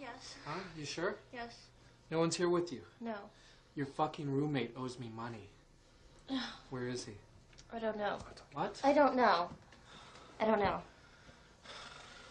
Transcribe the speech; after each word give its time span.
Yes. 0.00 0.34
Huh? 0.46 0.60
You 0.76 0.84
sure? 0.84 1.16
Yes. 1.32 1.54
No 2.10 2.18
one's 2.18 2.36
here 2.36 2.48
with 2.48 2.72
you. 2.72 2.80
No. 3.00 3.14
Your 3.74 3.86
fucking 3.86 4.30
roommate 4.30 4.74
owes 4.76 4.98
me 4.98 5.10
money. 5.14 5.48
Where 6.70 6.88
is 6.88 7.04
he? 7.04 7.12
I 7.72 7.78
don't 7.78 7.98
know. 7.98 8.18
What? 8.54 8.80
I 8.82 8.92
don't 8.92 9.16
know. 9.16 9.50
I 10.40 10.44
don't 10.46 10.60
know. 10.60 10.80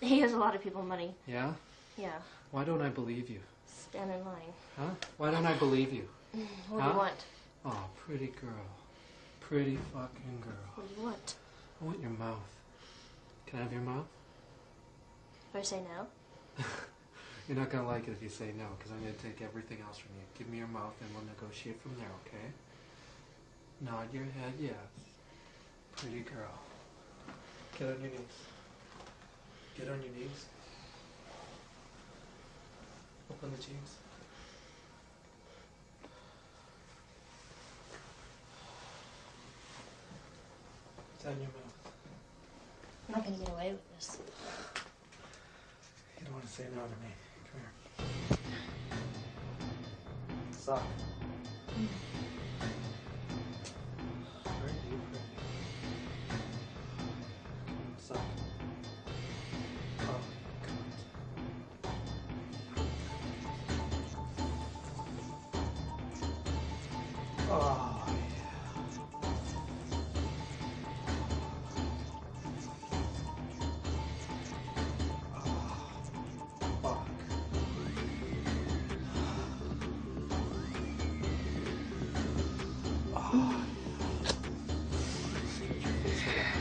He 0.00 0.24
owes 0.24 0.32
a 0.32 0.38
lot 0.38 0.54
of 0.54 0.62
people 0.62 0.82
money. 0.82 1.14
Yeah? 1.26 1.52
Yeah. 1.96 2.18
Why 2.50 2.64
don't 2.64 2.82
I 2.82 2.88
believe 2.88 3.28
you? 3.28 3.40
Stand 3.66 4.10
in 4.10 4.24
line. 4.24 4.52
Huh? 4.78 4.90
Why 5.18 5.30
don't 5.30 5.46
I 5.46 5.54
believe 5.54 5.92
you? 5.92 6.08
What 6.68 6.82
do 6.82 6.88
you 6.88 6.96
want? 6.96 7.24
Oh, 7.64 7.84
pretty 8.06 8.28
girl. 8.40 8.66
Pretty 9.40 9.78
fucking 9.92 10.40
girl. 10.40 10.66
What 10.76 10.88
do 10.88 10.94
you 11.00 11.06
want? 11.06 11.34
I 11.80 11.84
want 11.84 12.00
your 12.00 12.10
mouth. 12.10 12.38
Can 13.46 13.58
I 13.58 13.62
have 13.62 13.72
your 13.72 13.82
mouth? 13.82 14.06
If 15.52 15.60
I 15.60 15.62
say 15.62 15.80
no? 15.80 16.06
You're 17.48 17.58
not 17.58 17.70
gonna 17.70 17.86
like 17.86 18.06
it 18.08 18.12
if 18.12 18.22
you 18.22 18.28
say 18.28 18.52
no, 18.56 18.66
because 18.78 18.92
I'm 18.92 19.00
gonna 19.00 19.12
take 19.14 19.42
everything 19.42 19.78
else 19.86 19.98
from 19.98 20.12
you. 20.16 20.22
Give 20.38 20.48
me 20.48 20.58
your 20.58 20.68
mouth 20.68 20.94
and 21.00 21.10
we'll 21.14 21.24
negotiate 21.24 21.80
from 21.80 21.96
there, 21.98 22.10
okay? 22.26 22.52
Nod 23.80 24.12
your 24.12 24.24
head, 24.24 24.52
yes. 24.60 24.74
Pretty 25.96 26.20
girl. 26.20 26.58
Get 27.78 27.88
on 27.88 28.00
your 28.00 28.10
knees. 28.10 28.36
Get 29.76 29.88
on 29.88 30.02
your 30.02 30.12
knees. 30.12 30.46
Open 33.30 33.50
the 33.50 33.62
jeans. 33.62 33.96
Down 41.22 41.36
your 41.36 41.48
mouth. 41.48 41.70
I'm 43.08 43.14
not 43.14 43.24
gonna 43.24 43.36
get 43.36 43.48
away 43.48 43.72
with 43.72 43.96
this. 43.96 44.18
You 46.18 46.24
don't 46.24 46.34
want 46.34 46.39
to 46.39 46.39
say 46.50 46.64
no 46.74 46.82
to 46.82 46.96
me. 47.00 47.14
Come 47.52 47.60
here. 47.60 48.38
Suck. 50.50 50.82
Mm. 51.78 52.09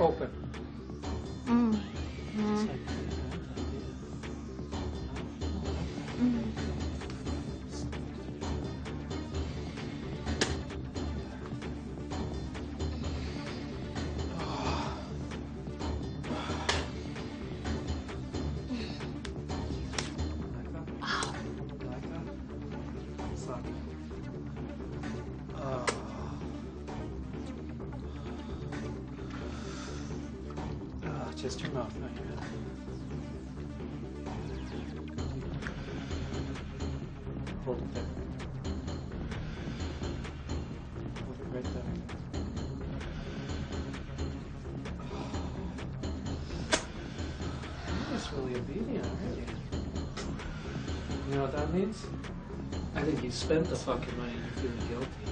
Open. 0.00 0.43
Hold 37.64 37.78
it 37.78 37.94
there. 37.94 38.04
Hold 41.24 41.38
it 41.40 41.46
right 41.54 41.64
there. 41.64 41.82
Really 48.36 48.56
obedient, 48.56 49.06
aren't 49.06 49.36
you? 49.36 49.44
You 51.28 51.34
know 51.36 51.42
what 51.42 51.52
that 51.52 51.72
means? 51.72 52.04
I 52.96 53.02
think 53.02 53.22
you 53.22 53.30
spent 53.30 53.68
the 53.68 53.76
fucking 53.76 54.18
money 54.18 54.32
and 54.32 54.42
you're 54.42 54.54
feeling 54.54 54.88
guilty. 54.88 55.23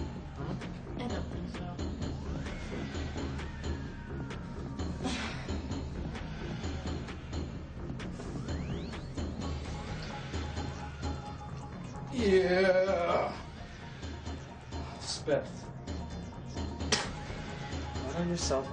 On 18.17 18.29
yourself 18.29 18.69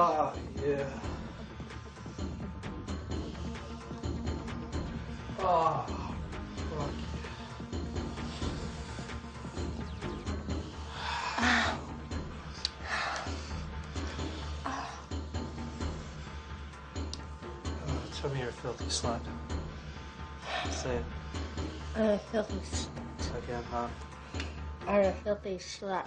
Oh, 0.00 0.32
yeah. 0.64 0.86
Oh, 5.40 6.14
fuck. 6.70 6.90
Oh, 17.84 18.02
tell 18.20 18.30
me 18.30 18.38
you're 18.38 18.50
a 18.50 18.52
filthy 18.52 18.84
slut. 18.84 19.18
Say 20.70 20.94
it 20.94 21.04
I'm 21.96 22.02
a 22.04 22.18
filthy 22.18 22.54
slut. 22.54 23.42
again, 23.42 23.64
huh? 23.72 23.88
I'm 24.86 25.06
a 25.06 25.12
filthy 25.12 25.56
slut. 25.56 26.06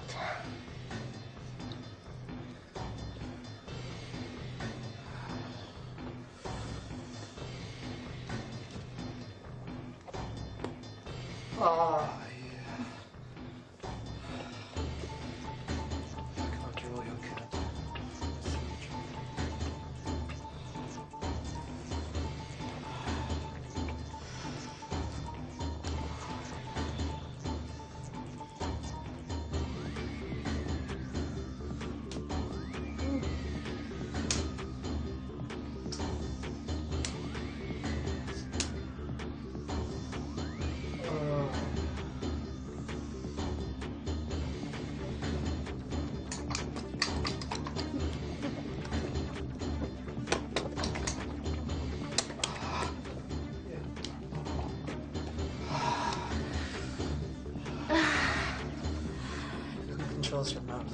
controls 60.42 60.54
your 60.54 60.64
mouth. 60.64 60.86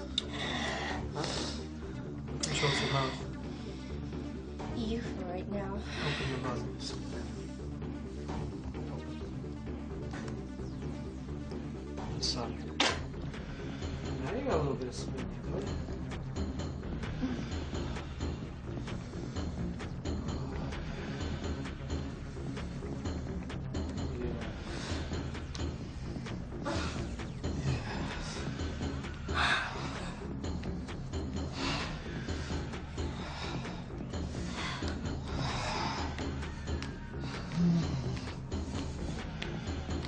Huh? 1.15 1.23
Who 2.49 2.85
your 2.85 2.93
mouth? 2.93 3.13
You 4.75 5.01
for 5.01 5.25
right 5.31 5.51
now. 5.51 5.73
Open 5.73 6.29
your 6.29 6.39
mouth. 6.39 6.63
Sorry. 12.19 12.66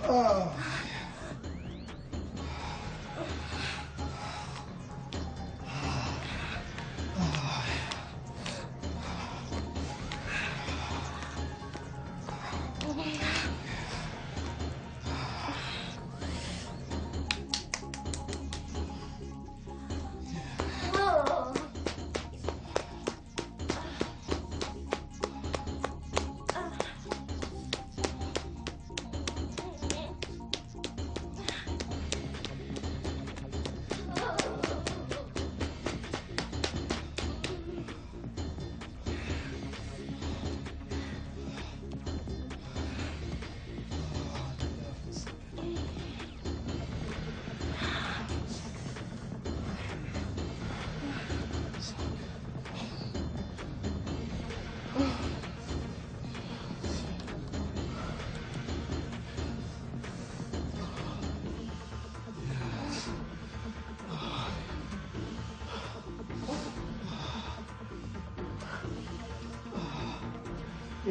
啊 0.09 0.49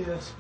Yes. 0.07 0.33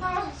啊 0.00 0.32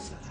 Jesus 0.00 0.29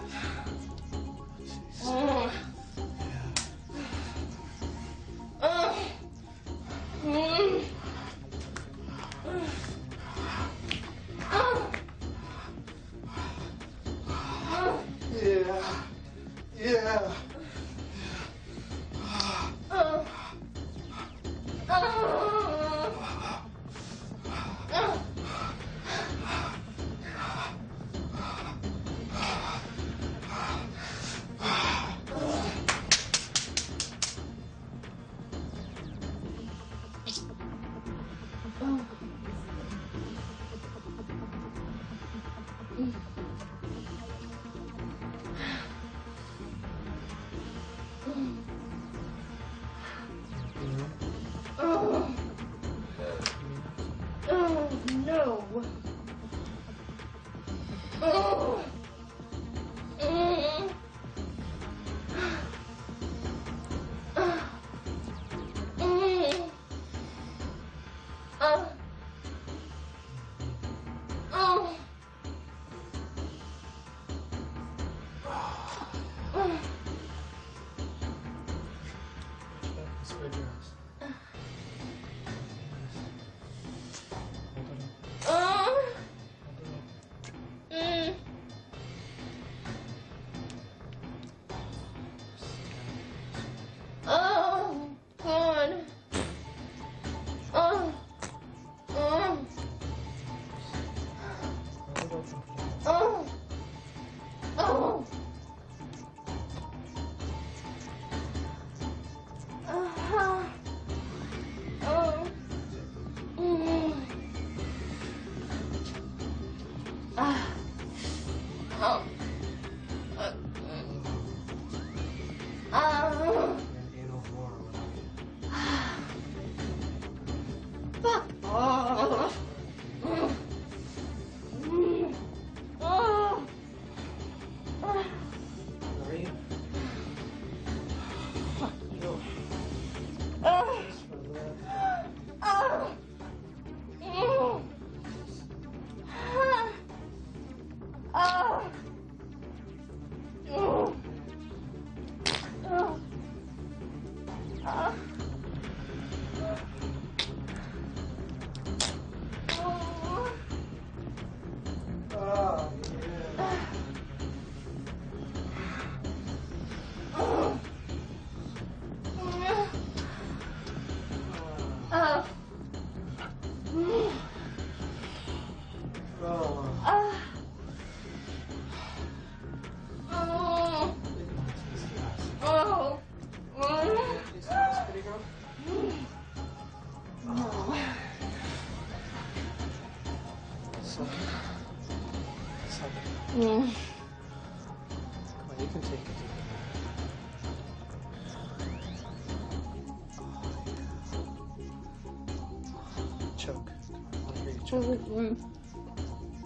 choking. 204.70 205.36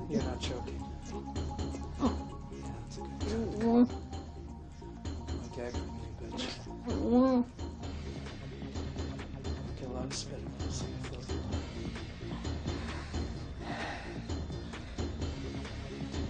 You're 0.08 0.22
not 0.22 0.40
choking. 0.40 0.82
Okay. 2.00 2.14
Yeah, 2.52 2.58
that's 2.80 2.96
a 2.96 3.00
good 3.00 3.60
joke. 3.60 3.90
Okay, 5.52 5.70
you 5.74 6.26
bitch. 6.26 6.46
Okay, 9.76 9.84
a 9.84 9.88
lot 9.88 10.04
of 10.04 10.14
spit. 10.14 10.38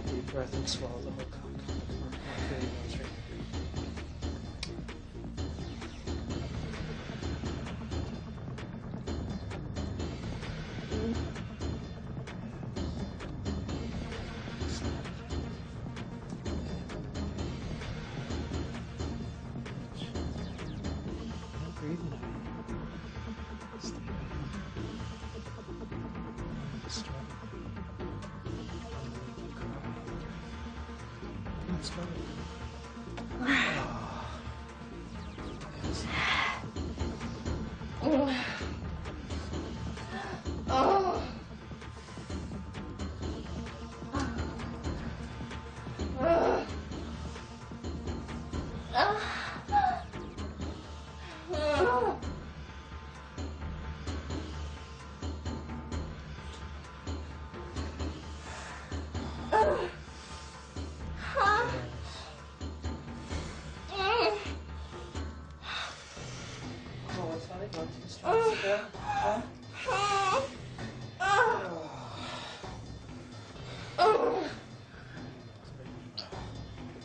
Deep 0.07 0.27
breath 0.33 0.55
and 0.55 0.69
swallow 0.69 1.01
the 1.01 1.11
hook. 1.13 1.34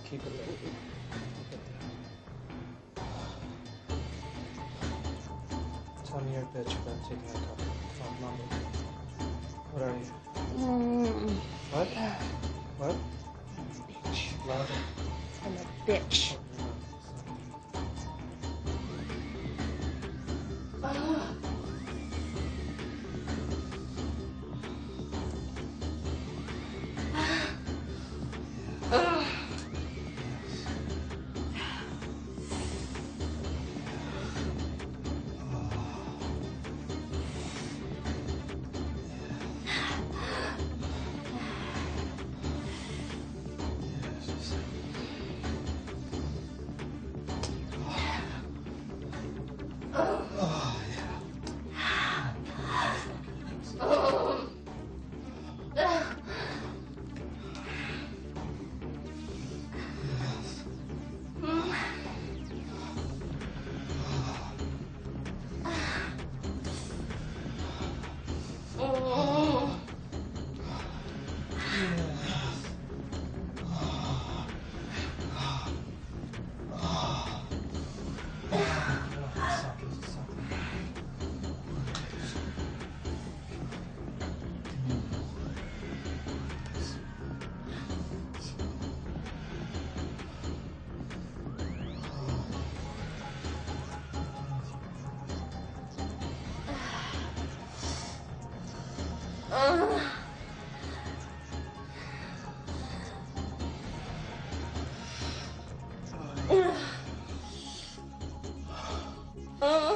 keep 0.09 0.25
it 0.25 0.33
there. 0.37 0.55
Tell 6.03 6.21
me 6.21 6.33
your 6.33 6.41
bitch 6.45 6.73
about 6.81 7.03
taking 7.03 7.29
a 7.29 7.33
cup 7.33 7.61
from 7.93 8.21
mommy. 8.21 8.43
What 9.71 9.83
are 9.83 9.93
you? 9.93 10.07
Mm. 10.57 11.29
What? 11.69 11.87
What? 12.79 12.95
Bitch. 13.87 14.47
Love. 14.47 14.71
I'm 15.45 15.53
a 15.57 15.91
bitch. 15.91 16.38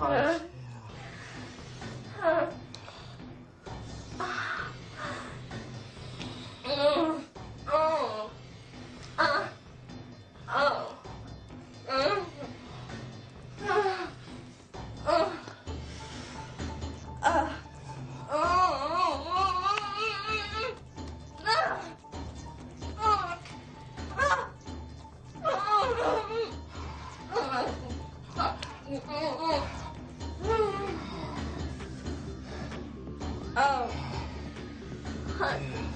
Oh. 0.00 0.40
Ah. 2.22 2.48
Oh. 10.50 10.94
Mm. 11.88 12.22
Ah. 13.66 14.08
Oh. 29.10 29.87
Oh. 33.60 33.90
Huh. 35.26 35.87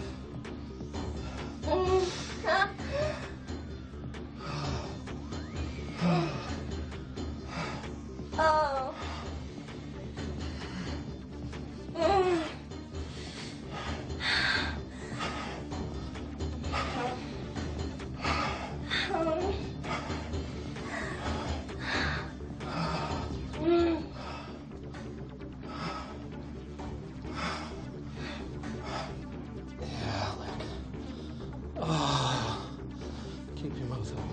Keep 33.94 34.10
your 34.10 34.31